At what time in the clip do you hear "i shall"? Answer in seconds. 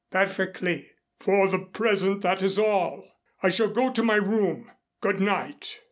3.43-3.69